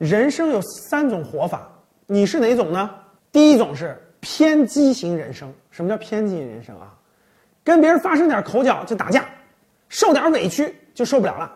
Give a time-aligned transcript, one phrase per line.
[0.00, 1.70] 人生有三种活法，
[2.06, 2.88] 你是哪种呢？
[3.30, 5.52] 第一种是偏激型人生。
[5.70, 6.96] 什么叫偏激型人生啊？
[7.62, 9.28] 跟别人发生点口角就打架，
[9.90, 11.52] 受点委屈就受不了了，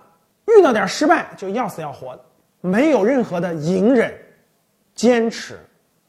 [0.47, 2.25] 遇到点失败就要死要活的，
[2.61, 4.13] 没有任何的隐忍、
[4.95, 5.59] 坚持、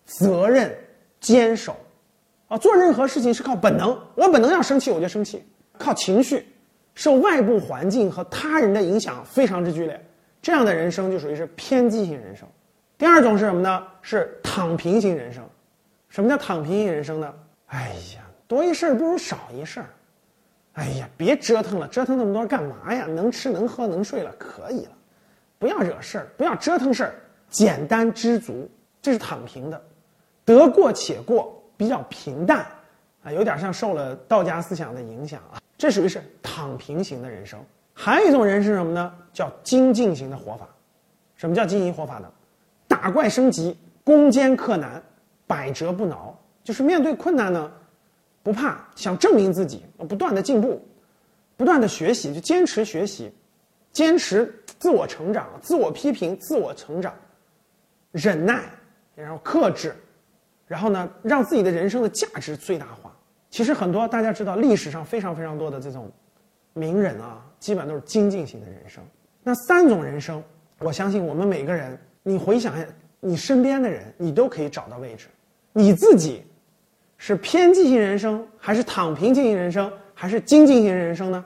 [0.03, 0.77] 责任、
[1.21, 1.73] 坚守，
[2.49, 3.97] 啊，做任何事情是靠本能。
[4.15, 5.41] 我本能要生气我就生气，
[5.77, 6.45] 靠情绪，
[6.95, 10.05] 受外部环境和他人的影响非常之剧烈。
[10.45, 12.47] 这样的人生就属于是偏激型人生。
[12.99, 13.83] 第二种是什么呢？
[14.03, 15.43] 是躺平型人生。
[16.07, 17.33] 什么叫躺平型人生呢？
[17.69, 19.83] 哎呀，多一事不如少一事。
[20.73, 23.07] 哎呀，别折腾了，折腾那么多干嘛呀？
[23.07, 24.91] 能吃能喝能睡了，可以了，
[25.57, 27.15] 不要惹事儿，不要折腾事儿，
[27.49, 28.69] 简单知足，
[29.01, 29.81] 这是躺平的，
[30.45, 32.67] 得过且过，比较平淡，
[33.23, 37.59] 啊，有点像受了道家思想的影响啊，这属于是躺平型的人生。
[37.95, 39.11] 还有一种人是什么呢？
[39.35, 40.65] 叫精进型的活法。
[41.35, 42.31] 什么叫精进活法呢？
[42.87, 45.03] 打怪升级，攻坚克难，
[45.45, 46.33] 百折不挠。
[46.63, 47.69] 就是面对困难呢，
[48.41, 50.81] 不怕，想证明自己，不断的进步，
[51.57, 53.29] 不断的学习，就坚持学习，
[53.91, 57.13] 坚持自我成长，自我批评，自我成长，
[58.11, 58.63] 忍耐，
[59.13, 59.93] 然后克制，
[60.65, 63.13] 然后呢，让自己的人生的价值最大化。
[63.49, 66.09] 其实很多大家知道，历史上非常非常多的这种
[66.73, 67.41] 名人啊。
[67.59, 69.03] 基本都是精进型的人生。
[69.47, 70.43] 那三种人生，
[70.79, 72.87] 我相信我们每个人，你回想一下，
[73.19, 75.27] 你身边的人，你都可以找到位置。
[75.71, 76.43] 你自己
[77.15, 81.45] 是偏激型人生，还是躺平型人生，还是精进型人生呢？